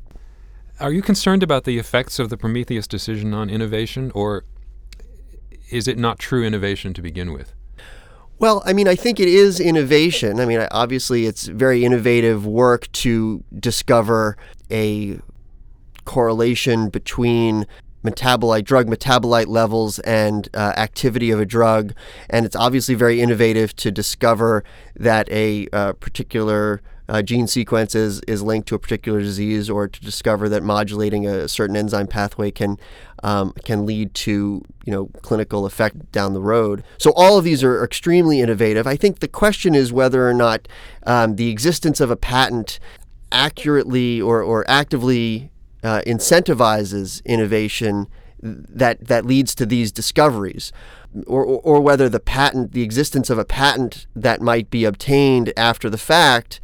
Are 0.80 0.92
you 0.92 1.02
concerned 1.02 1.44
about 1.44 1.64
the 1.64 1.78
effects 1.78 2.18
of 2.18 2.30
the 2.30 2.36
Prometheus 2.36 2.88
decision 2.88 3.32
on 3.32 3.48
innovation, 3.48 4.10
or 4.12 4.44
is 5.70 5.88
it 5.88 5.98
not 5.98 6.18
true 6.18 6.44
innovation 6.44 6.94
to 6.94 7.02
begin 7.02 7.32
with? 7.32 7.54
Well, 8.38 8.62
I 8.66 8.72
mean, 8.72 8.88
I 8.88 8.96
think 8.96 9.20
it 9.20 9.28
is 9.28 9.60
innovation. 9.60 10.40
I 10.40 10.46
mean, 10.46 10.66
obviously, 10.70 11.26
it's 11.26 11.46
very 11.46 11.84
innovative 11.84 12.44
work 12.44 12.90
to 12.92 13.44
discover 13.58 14.36
a 14.70 15.18
correlation 16.04 16.88
between 16.88 17.66
metabolite 18.04 18.64
drug 18.64 18.86
metabolite 18.86 19.46
levels 19.46 19.98
and 20.00 20.48
uh, 20.54 20.72
activity 20.76 21.30
of 21.30 21.40
a 21.40 21.46
drug 21.46 21.94
and 22.30 22.44
it's 22.46 22.56
obviously 22.56 22.94
very 22.94 23.20
innovative 23.20 23.74
to 23.74 23.90
discover 23.90 24.62
that 24.94 25.28
a 25.30 25.66
uh, 25.72 25.92
particular 25.94 26.82
uh, 27.08 27.22
gene 27.22 27.46
sequence 27.46 27.94
is, 27.94 28.20
is 28.20 28.42
linked 28.42 28.68
to 28.68 28.74
a 28.74 28.78
particular 28.78 29.20
disease 29.20 29.68
or 29.68 29.88
to 29.88 30.00
discover 30.00 30.48
that 30.48 30.62
modulating 30.62 31.26
a 31.26 31.48
certain 31.48 31.76
enzyme 31.76 32.06
pathway 32.06 32.50
can 32.50 32.78
um, 33.22 33.52
can 33.64 33.86
lead 33.86 34.12
to 34.14 34.62
you 34.84 34.92
know 34.92 35.06
clinical 35.22 35.66
effect 35.66 36.12
down 36.12 36.34
the 36.34 36.40
road. 36.40 36.84
So 36.98 37.12
all 37.14 37.38
of 37.38 37.44
these 37.44 37.62
are 37.62 37.84
extremely 37.84 38.40
innovative. 38.40 38.86
I 38.86 38.96
think 38.96 39.20
the 39.20 39.28
question 39.28 39.74
is 39.74 39.92
whether 39.92 40.28
or 40.28 40.34
not 40.34 40.66
um, 41.04 41.36
the 41.36 41.50
existence 41.50 42.00
of 42.00 42.10
a 42.10 42.16
patent 42.16 42.78
accurately 43.32 44.20
or, 44.20 44.42
or 44.42 44.64
actively 44.68 45.50
uh, 45.84 46.00
incentivizes 46.06 47.24
innovation 47.24 48.08
that 48.40 49.06
that 49.06 49.24
leads 49.24 49.54
to 49.54 49.64
these 49.64 49.92
discoveries 49.92 50.72
or, 51.26 51.44
or 51.44 51.80
whether 51.80 52.08
the 52.08 52.20
patent 52.20 52.72
the 52.72 52.82
existence 52.82 53.30
of 53.30 53.38
a 53.38 53.44
patent 53.44 54.06
that 54.14 54.40
might 54.40 54.68
be 54.70 54.84
obtained 54.84 55.52
after 55.56 55.88
the 55.88 55.98
fact 55.98 56.60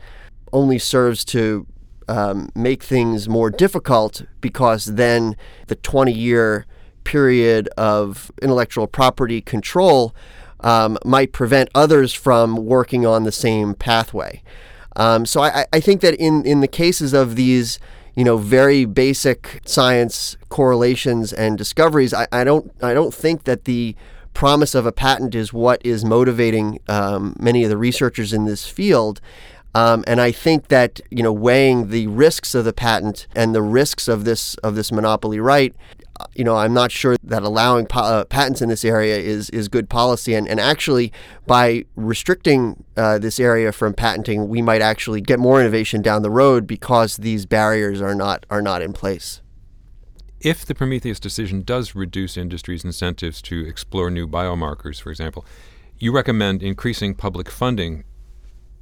only 0.52 0.78
serves 0.78 1.24
to 1.24 1.66
um, 2.08 2.50
make 2.54 2.82
things 2.82 3.28
more 3.28 3.50
difficult 3.50 4.22
because 4.40 4.86
then 4.86 5.36
the 5.68 5.76
20 5.76 6.12
year 6.12 6.66
period 7.04 7.68
of 7.76 8.30
intellectual 8.42 8.86
property 8.86 9.40
control 9.40 10.14
um, 10.60 10.98
might 11.04 11.32
prevent 11.32 11.70
others 11.74 12.12
from 12.12 12.56
working 12.56 13.06
on 13.06 13.22
the 13.22 13.32
same 13.32 13.74
pathway. 13.74 14.42
Um, 14.96 15.24
so 15.24 15.40
I, 15.40 15.66
I, 15.72 15.80
think 15.80 16.00
that 16.00 16.14
in, 16.16 16.44
in 16.44 16.60
the 16.60 16.68
cases 16.68 17.14
of 17.14 17.36
these, 17.36 17.78
you 18.20 18.24
know, 18.24 18.36
very 18.36 18.84
basic 18.84 19.62
science 19.64 20.36
correlations 20.50 21.32
and 21.32 21.56
discoveries, 21.56 22.12
I, 22.12 22.28
I 22.30 22.44
don't 22.44 22.70
I 22.82 22.92
don't 22.92 23.14
think 23.14 23.44
that 23.44 23.64
the 23.64 23.96
promise 24.34 24.74
of 24.74 24.84
a 24.84 24.92
patent 24.92 25.34
is 25.34 25.54
what 25.54 25.80
is 25.86 26.04
motivating 26.04 26.80
um, 26.86 27.34
many 27.40 27.64
of 27.64 27.70
the 27.70 27.78
researchers 27.78 28.34
in 28.34 28.44
this 28.44 28.66
field. 28.66 29.22
Um, 29.74 30.02
and 30.06 30.20
I 30.20 30.32
think 30.32 30.68
that 30.68 31.00
you 31.10 31.22
know 31.22 31.32
weighing 31.32 31.88
the 31.88 32.06
risks 32.08 32.54
of 32.54 32.64
the 32.64 32.72
patent 32.72 33.26
and 33.34 33.54
the 33.54 33.62
risks 33.62 34.08
of 34.08 34.24
this 34.24 34.54
of 34.56 34.74
this 34.74 34.90
monopoly 34.90 35.38
right, 35.38 35.74
you 36.34 36.44
know, 36.44 36.56
I'm 36.56 36.74
not 36.74 36.90
sure 36.90 37.16
that 37.22 37.42
allowing 37.42 37.86
po- 37.86 38.00
uh, 38.00 38.24
patents 38.24 38.60
in 38.60 38.68
this 38.68 38.84
area 38.84 39.16
is 39.16 39.50
is 39.50 39.68
good 39.68 39.88
policy. 39.88 40.34
And, 40.34 40.48
and 40.48 40.60
actually, 40.60 41.12
by 41.46 41.84
restricting 41.96 42.84
uh, 42.96 43.18
this 43.18 43.40
area 43.40 43.72
from 43.72 43.94
patenting, 43.94 44.48
we 44.48 44.62
might 44.62 44.82
actually 44.82 45.20
get 45.20 45.38
more 45.38 45.60
innovation 45.60 46.02
down 46.02 46.22
the 46.22 46.30
road 46.30 46.66
because 46.66 47.18
these 47.18 47.46
barriers 47.46 48.00
are 48.00 48.14
not 48.14 48.46
are 48.50 48.62
not 48.62 48.82
in 48.82 48.92
place. 48.92 49.40
If 50.40 50.64
the 50.64 50.74
Prometheus 50.74 51.20
decision 51.20 51.62
does 51.62 51.94
reduce 51.94 52.36
industry's 52.36 52.84
incentives 52.84 53.42
to 53.42 53.66
explore 53.66 54.10
new 54.10 54.26
biomarkers, 54.26 55.00
for 55.00 55.10
example, 55.10 55.44
you 55.98 56.12
recommend 56.12 56.62
increasing 56.62 57.14
public 57.14 57.50
funding 57.50 58.04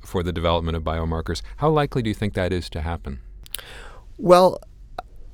for 0.09 0.23
the 0.23 0.33
development 0.33 0.77
of 0.77 0.83
biomarkers. 0.83 1.43
How 1.59 1.69
likely 1.69 2.03
do 2.03 2.09
you 2.09 2.15
think 2.15 2.35
that 2.35 2.53
is 2.53 2.69
to 2.71 2.81
happen? 2.81 3.21
Well, 4.17 4.59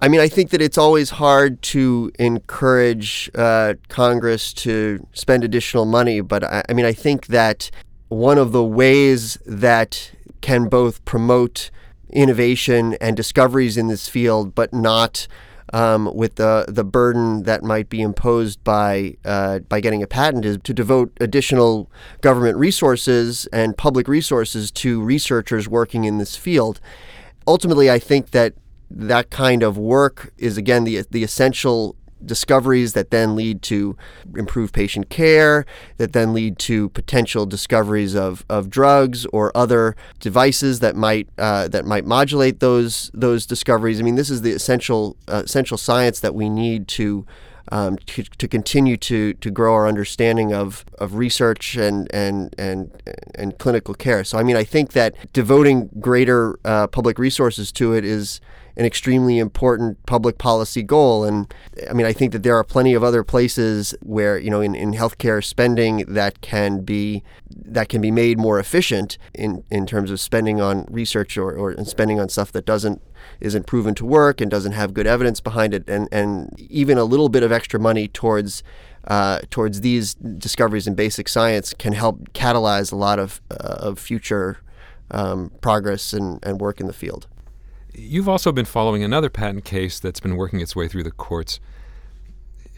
I 0.02 0.09
mean, 0.09 0.21
I 0.21 0.28
think 0.28 0.50
that 0.50 0.61
it's 0.61 0.76
always 0.76 1.11
hard 1.11 1.62
to 1.62 2.12
encourage 2.19 3.31
uh, 3.35 3.75
Congress 3.88 4.52
to 4.54 5.07
spend 5.14 5.45
additional 5.45 5.87
money, 5.87 6.21
but 6.21 6.45
I, 6.45 6.62
I 6.69 6.73
mean, 6.75 6.85
I 6.85 6.93
think 6.93 7.28
that 7.28 7.71
one 8.09 8.37
of 8.37 8.52
the 8.52 8.62
ways 8.64 9.38
that 9.47 10.12
can 10.43 10.69
both 10.69 11.02
promote 11.07 11.71
innovation 12.11 12.95
and 13.00 13.16
discoveries 13.16 13.78
in 13.78 13.88
this 13.88 14.09
field, 14.09 14.54
but 14.54 14.75
not 14.75 15.26
um, 15.73 16.11
with 16.14 16.37
the 16.37 16.66
the 16.68 16.85
burden 16.85 17.44
that 17.44 17.62
might 17.62 17.88
be 17.88 18.00
imposed 18.00 18.62
by 18.64 19.16
uh, 19.25 19.61
by 19.61 19.80
getting 19.80 20.02
a 20.02 20.06
patent 20.06 20.44
is 20.44 20.59
to 20.64 20.75
devote 20.75 21.16
additional 21.21 21.90
government 22.21 22.56
resources 22.59 23.47
and 23.52 23.76
public 23.76 24.09
resources 24.09 24.71
to 24.71 25.02
researchers 25.02 25.68
working 25.68 26.04
in 26.04 26.18
this 26.18 26.37
field. 26.37 26.80
Ultimately, 27.47 27.90
I 27.90 27.99
think 27.99 28.30
that 28.30 28.54
that 28.90 29.30
kind 29.30 29.62
of 29.62 29.76
work 29.78 30.33
is 30.38 30.56
again 30.56 30.85
the 30.85 31.04
the 31.11 31.25
essential 31.25 31.97
discoveries 32.26 32.93
that 32.93 33.11
then 33.11 33.37
lead 33.37 33.62
to 33.62 33.97
improved 34.37 34.73
patient 34.73 35.09
care, 35.11 35.64
that 35.99 36.12
then 36.12 36.33
lead 36.33 36.59
to 36.59 36.88
potential 36.90 37.47
discoveries 37.47 38.14
of, 38.14 38.45
of 38.49 38.71
drugs 38.71 39.26
or 39.26 39.50
other 39.57 39.97
devices 40.21 40.81
that 40.81 40.97
might 40.97 41.28
uh, 41.38 41.69
that 41.69 41.85
might 41.85 42.04
modulate 42.04 42.61
those 42.61 43.11
those 43.14 43.47
discoveries. 43.47 44.00
I 44.00 44.02
mean, 44.02 44.16
this 44.16 44.31
is 44.31 44.43
the 44.43 44.52
essential 44.52 45.16
uh, 45.28 45.43
essential 45.45 45.78
science 45.78 46.21
that 46.21 46.35
we 46.35 46.49
need 46.49 46.88
to. 46.88 47.26
Um, 47.73 47.97
to, 47.97 48.23
to 48.25 48.47
continue 48.47 48.99
to, 48.99 49.33
to 49.33 49.50
grow 49.50 49.73
our 49.73 49.88
understanding 49.88 50.52
of, 50.52 50.85
of 50.99 51.14
research 51.14 51.76
and, 51.76 52.14
and, 52.14 52.54
and, 52.59 52.90
and 53.35 53.59
clinical 53.59 53.95
care. 53.95 54.23
So, 54.23 54.37
I 54.38 54.43
mean, 54.43 54.54
I 54.54 54.64
think 54.64 54.93
that 54.93 55.14
devoting 55.33 55.88
greater 55.99 56.59
uh, 56.66 56.88
public 56.88 57.19
resources 57.19 57.73
to 57.73 57.95
it 57.95 58.04
is 58.04 58.38
an 58.76 58.85
extremely 58.85 59.38
important 59.38 60.04
public 60.07 60.38
policy 60.38 60.83
goal. 60.83 61.25
And 61.25 61.52
I 61.88 61.93
mean, 61.93 62.07
I 62.07 62.12
think 62.12 62.33
that 62.33 62.43
there 62.43 62.57
are 62.57 62.64
plenty 62.64 62.95
of 62.95 63.04
other 63.04 63.23
places 63.23 63.95
where, 64.02 64.38
you 64.38 64.50
know, 64.50 64.61
in, 64.61 64.75
in 64.75 64.93
healthcare 64.93 65.45
spending 65.45 66.04
that 66.09 66.40
can 66.40 66.81
be 66.81 67.23
that 67.50 67.88
can 67.88 68.00
be 68.00 68.11
made 68.11 68.38
more 68.38 68.59
efficient 68.59 69.16
in, 69.33 69.62
in 69.71 69.87
terms 69.87 70.11
of 70.11 70.19
spending 70.19 70.61
on 70.61 70.87
research 70.90 71.38
or, 71.38 71.52
or 71.52 71.85
spending 71.85 72.19
on 72.19 72.28
stuff 72.28 72.50
that 72.52 72.66
doesn't 72.66 73.00
isn't 73.40 73.66
proven 73.66 73.95
to 73.95 74.04
work 74.04 74.40
and 74.40 74.50
doesn't 74.50 74.73
have 74.73 74.93
good 74.93 75.07
evidence 75.07 75.40
behind 75.40 75.73
it. 75.73 75.88
And, 75.88 76.09
and 76.12 76.52
even 76.59 76.99
a 76.99 77.04
little 77.04 77.28
bit 77.28 77.43
of 77.43 77.52
extra 77.52 77.81
money 77.81 78.09
towards 78.09 78.62
uh, 79.07 79.40
towards 79.50 79.83
these 79.83 80.14
discoveries 80.14 80.87
in 80.87 80.95
basic 80.95 81.28
science 81.28 81.75
can 81.75 81.93
help 81.93 82.33
catalyze 82.33 82.90
a 82.90 82.97
lot 82.97 83.19
of, 83.19 83.40
uh, 83.50 83.76
of 83.78 83.99
future 83.99 84.59
um, 85.11 85.52
progress 85.61 86.12
and, 86.12 86.43
and 86.43 86.61
work 86.61 86.81
in 86.81 86.87
the 86.87 86.93
field. 86.93 87.26
You've 87.97 88.29
also 88.29 88.51
been 88.51 88.65
following 88.65 89.05
another 89.05 89.31
patent 89.31 89.65
case 89.65 90.01
that's 90.01 90.21
been 90.21 90.37
working 90.37 90.61
its 90.61 90.75
way 90.75 90.89
through 90.89 91.05
the 91.05 91.13
courts 91.13 91.61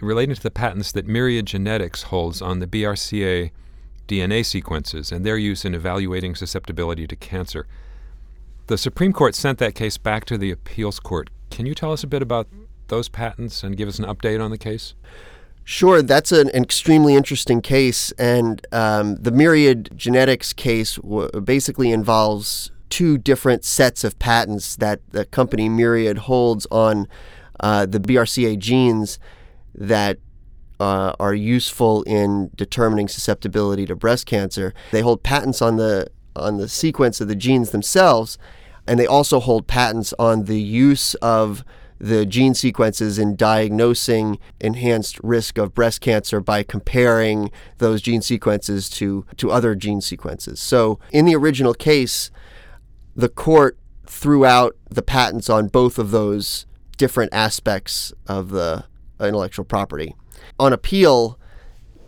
relating 0.01 0.35
to 0.35 0.43
the 0.43 0.51
patents 0.51 0.93
that 0.93 1.07
Myriad 1.07 1.47
Genetics 1.47 2.05
holds 2.05 2.43
on 2.43 2.59
the 2.59 2.67
BRCA 2.67 3.51
DNA 4.07 4.45
sequences 4.45 5.11
and 5.11 5.25
their 5.25 5.39
use 5.39 5.65
in 5.65 5.75
evaluating 5.75 6.35
susceptibility 6.35 7.07
to 7.07 7.17
cancer. 7.17 7.67
The 8.67 8.77
Supreme 8.77 9.13
Court 9.13 9.35
sent 9.35 9.59
that 9.59 9.75
case 9.75 9.97
back 9.97 10.27
to 10.27 10.37
the 10.37 10.51
appeals 10.51 11.01
court. 11.01 11.31
Can 11.51 11.67
you 11.67 11.75
tell 11.75 11.93
us 11.93 12.05
a 12.05 12.07
bit 12.07 12.21
about 12.21 12.49
those 12.89 13.09
patents 13.09 13.63
and 13.63 13.77
give 13.77 13.89
us 13.89 13.99
an 13.99 14.05
update 14.05 14.43
on 14.43 14.51
the 14.51 14.59
case? 14.59 14.95
Sure, 15.65 16.03
that's 16.03 16.31
an 16.31 16.49
extremely 16.51 17.17
interesting 17.17 17.61
case, 17.61 18.13
and 18.13 18.65
um, 18.71 19.17
the 19.17 19.33
Myriad 19.33 19.91
Genetics 19.97 20.53
case 20.53 20.95
w- 20.97 21.29
basically 21.41 21.91
involves 21.91 22.71
two 22.91 23.19
different 23.19 23.65
sets 23.65 24.05
of 24.05 24.19
patents 24.19 24.77
that 24.77 25.01
the 25.11 25.25
company 25.25 25.69
Myriad 25.69 26.19
holds 26.19 26.67
on 26.71 27.09
uh, 27.61 27.87
the 27.87 28.01
BRCA 28.01 28.59
genes 28.59 29.19
that 29.75 30.19
uh, 30.79 31.15
are 31.19 31.35
useful 31.35 32.03
in 32.03 32.51
determining 32.55 33.09
susceptibility 33.09 33.87
to 33.87 33.97
breast 33.97 34.27
cancer. 34.27 34.75
They 34.93 35.01
hold 35.01 35.23
patents 35.23 35.63
on 35.63 35.77
the 35.77 36.09
on 36.35 36.59
the 36.59 36.69
sequence 36.69 37.21
of 37.21 37.29
the 37.29 37.35
genes 37.35 37.71
themselves, 37.71 38.37
and 38.87 39.01
they 39.01 39.07
also 39.07 39.41
hold 39.41 39.67
patents 39.67 40.13
on 40.19 40.45
the 40.45 40.61
use 40.61 41.15
of 41.17 41.65
the 41.99 42.27
gene 42.27 42.55
sequences 42.55 43.19
in 43.19 43.37
diagnosing 43.37 44.39
enhanced 44.61 45.19
risk 45.23 45.57
of 45.59 45.75
breast 45.75 46.01
cancer 46.01 46.41
by 46.41 46.63
comparing 46.63 47.51
those 47.79 48.03
gene 48.03 48.21
sequences 48.21 48.91
to, 48.91 49.25
to 49.37 49.51
other 49.51 49.75
gene 49.75 50.01
sequences. 50.01 50.61
So, 50.61 50.99
in 51.11 51.25
the 51.25 51.35
original 51.35 51.75
case, 51.75 52.31
the 53.17 53.29
court 53.29 53.79
threw 54.07 54.45
out 54.45 54.77
the 54.89 55.03
patents 55.03 55.51
on 55.51 55.69
both 55.69 55.99
of 55.99 56.11
those 56.11 56.67
different 56.97 57.33
aspects 57.33 58.13
of 58.27 58.51
the 58.51 58.85
intellectual 59.21 59.65
property. 59.65 60.15
On 60.59 60.73
appeal, 60.73 61.39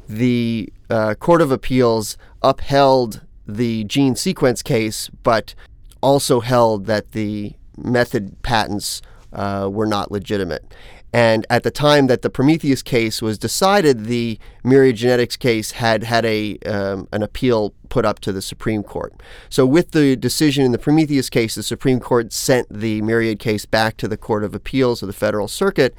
the 0.08 0.72
uh, 0.88 1.14
Court 1.14 1.42
of 1.42 1.50
Appeals 1.50 2.16
upheld 2.42 3.22
the 3.46 3.84
gene 3.84 4.14
sequence 4.14 4.62
case, 4.62 5.10
but 5.22 5.54
also 6.02 6.40
held 6.40 6.86
that 6.86 7.12
the 7.12 7.54
method 7.76 8.40
patents 8.42 9.02
uh, 9.32 9.68
were 9.70 9.86
not 9.86 10.10
legitimate. 10.12 10.74
And 11.12 11.46
at 11.48 11.62
the 11.62 11.70
time 11.70 12.06
that 12.08 12.22
the 12.22 12.28
Prometheus 12.28 12.82
case 12.82 13.22
was 13.22 13.38
decided, 13.38 14.04
the 14.04 14.38
Myriad 14.62 14.96
Genetics 14.96 15.36
case 15.36 15.72
had 15.72 16.04
had 16.04 16.26
a 16.26 16.58
um, 16.66 17.08
an 17.12 17.22
appeal 17.22 17.72
put 17.88 18.04
up 18.04 18.20
to 18.20 18.32
the 18.32 18.42
Supreme 18.42 18.82
Court. 18.82 19.14
So, 19.48 19.64
with 19.64 19.92
the 19.92 20.16
decision 20.16 20.64
in 20.64 20.72
the 20.72 20.78
Prometheus 20.78 21.30
case, 21.30 21.54
the 21.54 21.62
Supreme 21.62 22.00
Court 22.00 22.32
sent 22.32 22.66
the 22.70 23.00
Myriad 23.02 23.38
case 23.38 23.64
back 23.64 23.96
to 23.98 24.08
the 24.08 24.18
Court 24.18 24.44
of 24.44 24.54
Appeals 24.54 25.02
of 25.02 25.06
the 25.06 25.12
Federal 25.12 25.48
Circuit. 25.48 25.94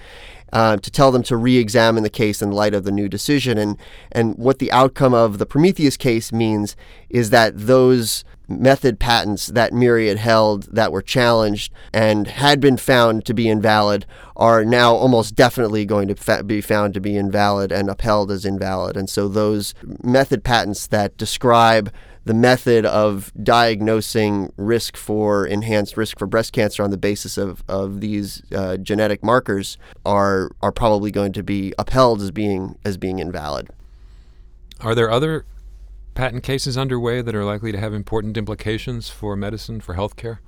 Uh, 0.52 0.78
to 0.78 0.90
tell 0.90 1.12
them 1.12 1.22
to 1.22 1.38
re-examine 1.38 2.02
the 2.02 2.10
case 2.10 2.42
in 2.42 2.52
light 2.52 2.74
of 2.74 2.84
the 2.84 2.92
new 2.92 3.08
decision, 3.08 3.60
and 3.60 3.78
and 4.12 4.36
what 4.36 4.58
the 4.58 4.72
outcome 4.72 5.14
of 5.14 5.38
the 5.38 5.46
Prometheus 5.46 5.96
case 5.96 6.32
means 6.32 6.76
is 7.08 7.30
that 7.30 7.54
those 7.56 8.24
method 8.50 9.00
patents 9.00 9.48
that 9.48 9.74
Myriad 9.74 10.18
held 10.18 10.64
that 10.74 10.92
were 10.92 11.02
challenged 11.02 11.72
and 11.94 12.28
had 12.28 12.60
been 12.60 12.78
found 12.78 13.26
to 13.26 13.34
be 13.34 13.48
invalid 13.48 14.06
are 14.36 14.66
now 14.66 14.94
almost 14.94 15.36
definitely 15.36 15.86
going 15.86 16.08
to 16.08 16.16
fa- 16.16 16.44
be 16.44 16.62
found 16.62 16.94
to 16.96 17.02
be 17.02 17.16
invalid 17.16 17.72
and 17.72 17.90
upheld 17.90 18.32
as 18.32 18.46
invalid. 18.46 18.98
And 18.98 19.10
so 19.10 19.28
those 19.28 19.74
method 20.04 20.44
patents 20.44 20.88
that 20.88 21.18
describe 21.18 21.92
the 22.26 22.34
method 22.34 22.86
of 22.86 23.32
diagnosing 23.42 24.54
risk 24.56 24.98
for 24.98 25.46
enhanced 25.46 25.98
risk 25.98 26.20
for 26.20 26.28
breast 26.28 26.54
cancer 26.54 26.84
on 26.84 26.92
the 26.92 26.98
basis 26.98 27.38
of, 27.38 27.64
of 27.68 28.02
these 28.02 28.44
uh, 28.54 28.78
genetic 28.78 29.24
markers 29.24 29.78
are 30.06 30.52
are 30.62 30.72
probably 30.72 31.12
going 31.12 31.34
to 31.34 31.44
be 31.44 31.74
upheld 31.80 32.22
as 32.22 32.30
being 32.32 32.78
as 32.86 32.98
being 32.98 33.20
invalid. 33.20 33.70
Are 34.82 34.94
there 34.96 35.10
other 35.10 35.46
patent 36.20 36.44
cases 36.44 36.78
underway 36.78 37.22
that 37.22 37.34
are 37.34 37.46
likely 37.46 37.72
to 37.72 37.78
have 37.78 37.94
important 37.94 38.36
implications 38.36 39.08
for 39.08 39.38
medicine 39.38 39.80
for 39.80 39.96
healthcare? 39.96 40.40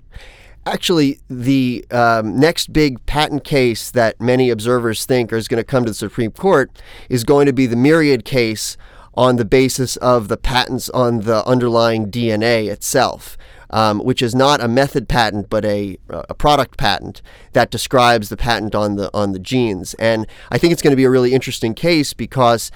Actually, 0.65 1.17
the 1.29 1.85
um, 1.91 2.37
next 2.37 2.73
big 2.73 3.03
patent 3.05 3.45
case 3.45 3.89
that 3.89 4.19
many 4.19 4.49
observers 4.49 5.05
think 5.05 5.31
is 5.31 5.47
going 5.47 5.59
to 5.59 5.63
come 5.63 5.85
to 5.85 5.91
the 5.91 5.95
Supreme 5.95 6.31
Court 6.31 6.69
is 7.07 7.23
going 7.23 7.45
to 7.45 7.53
be 7.53 7.67
the 7.67 7.77
Myriad 7.77 8.25
case 8.25 8.75
on 9.13 9.37
the 9.37 9.45
basis 9.45 9.95
of 9.97 10.27
the 10.27 10.35
patents 10.35 10.89
on 10.89 11.21
the 11.21 11.45
underlying 11.47 12.11
DNA 12.11 12.69
itself. 12.69 13.37
Um, 13.73 13.99
which 13.99 14.21
is 14.21 14.35
not 14.35 14.61
a 14.61 14.67
method 14.67 15.07
patent 15.07 15.49
but 15.49 15.63
a, 15.63 15.97
a 16.09 16.33
product 16.33 16.77
patent 16.77 17.21
that 17.53 17.71
describes 17.71 18.27
the 18.27 18.35
patent 18.35 18.75
on 18.75 18.97
the 18.97 19.09
on 19.13 19.31
the 19.31 19.39
genes. 19.39 19.93
And 19.93 20.27
I 20.49 20.57
think 20.57 20.73
it's 20.73 20.81
going 20.81 20.91
to 20.91 20.97
be 20.97 21.05
a 21.05 21.09
really 21.09 21.33
interesting 21.33 21.73
case 21.73 22.11
because, 22.11 22.69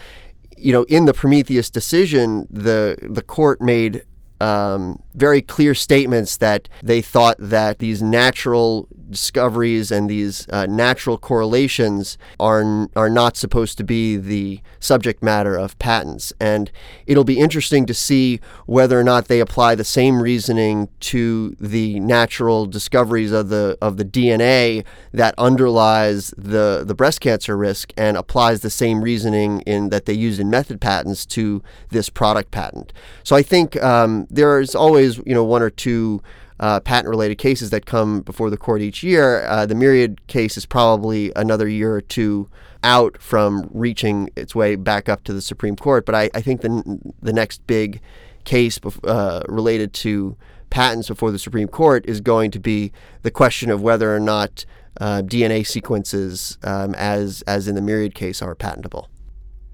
you 0.58 0.72
know, 0.74 0.84
in 0.84 1.06
the 1.06 1.14
Prometheus 1.14 1.70
decision, 1.70 2.48
the 2.50 2.98
the 3.02 3.22
court 3.22 3.62
made 3.62 4.04
um, 4.42 5.02
very 5.14 5.42
clear 5.42 5.74
statements 5.74 6.38
that 6.38 6.68
they 6.84 7.02
thought 7.02 7.38
that 7.40 7.80
these 7.80 8.02
natural 8.02 8.88
discoveries 9.10 9.92
and 9.92 10.10
these 10.10 10.48
uh, 10.50 10.66
natural 10.66 11.18
correlations 11.18 12.18
are 12.40 12.88
are 12.96 13.10
not 13.10 13.38
supposed 13.38 13.78
to 13.78 13.84
be 13.84 14.18
the 14.18 14.62
subject 14.80 15.24
matter 15.24 15.56
of 15.56 15.78
patents. 15.80 16.34
And 16.40 16.72
it'll 17.06 17.24
be 17.24 17.40
interesting 17.40 17.86
to 17.86 17.94
see 17.94 18.40
whether 18.66 19.00
or 19.00 19.04
not 19.04 19.28
they 19.28 19.40
apply 19.40 19.76
the 19.76 19.84
same 19.84 20.22
reasoning 20.22 20.90
to 21.02 21.56
the 21.60 22.00
natural 22.00 22.66
discoveries 22.66 23.32
of 23.32 23.50
the 23.50 23.78
of 23.82 23.98
the 23.98 24.06
DNA 24.06 24.84
that 25.12 25.36
underlies 25.38 26.34
the 26.38 26.84
the 26.86 26.96
breast 26.96 27.22
cancer 27.22 27.56
risk 27.58 27.94
and 27.98 28.18
applies 28.18 28.62
the 28.62 28.70
same 28.70 29.02
reasoning 29.02 29.62
in 29.62 29.90
that 29.90 30.06
they 30.06 30.14
use 30.14 30.40
in 30.40 30.50
method 30.50 30.82
patents 30.82 31.26
to 31.26 31.62
this 31.90 32.10
product 32.10 32.52
patent. 32.52 32.94
So 33.24 33.36
I 33.36 33.42
think 33.42 33.82
um, 33.84 34.28
there 34.30 34.60
is 34.60 34.76
always 34.76 35.18
you 35.26 35.34
know 35.34 35.44
one 35.44 35.62
or 35.62 35.70
two 35.70 36.22
uh, 36.60 36.80
patent 36.80 37.10
related 37.10 37.38
cases 37.38 37.70
that 37.70 37.86
come 37.86 38.22
before 38.22 38.50
the 38.50 38.58
court 38.58 38.82
each 38.82 39.04
year. 39.04 39.44
Uh, 39.46 39.66
the 39.66 39.76
Myriad 39.76 40.26
case 40.28 40.58
is 40.58 40.66
probably 40.66 41.32
another 41.36 41.68
year 41.68 41.94
or 41.94 42.02
two 42.02 42.50
out 42.84 43.22
from 43.22 43.70
reaching 43.74 44.30
its 44.36 44.56
way 44.56 44.76
back 44.76 45.10
up 45.10 45.24
to 45.26 45.34
the 45.34 45.42
Supreme 45.42 45.76
Court. 45.76 46.06
But 46.06 46.16
I, 46.16 46.30
I 46.34 46.42
think 46.42 46.62
the, 46.62 47.00
the 47.22 47.34
next 47.34 47.66
big 47.68 48.02
case 48.46 48.80
uh, 49.04 49.42
related 49.50 49.94
to 49.94 50.38
patents 50.70 51.08
before 51.08 51.32
the 51.32 51.40
Supreme 51.40 51.68
Court 51.68 52.06
is 52.08 52.22
going 52.22 52.52
to 52.52 52.60
be 52.60 52.92
the 53.24 53.32
question 53.32 53.70
of 53.70 53.82
whether 53.82 54.16
or 54.16 54.20
not 54.20 54.66
uh, 55.02 55.22
DNA 55.26 55.66
sequences, 55.66 56.58
um, 56.64 56.96
as, 56.96 57.42
as 57.44 57.68
in 57.68 57.76
the 57.76 57.82
Myriad 57.82 58.16
case, 58.16 58.42
are 58.42 58.56
patentable. 58.56 59.10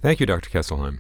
Thank 0.02 0.20
you, 0.20 0.26
Dr. 0.26 0.50
Kesselheim. 0.50 1.00